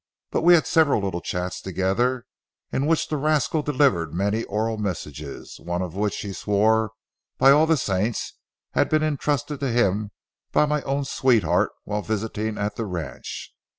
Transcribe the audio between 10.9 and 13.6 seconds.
sweetheart while visiting at the ranch.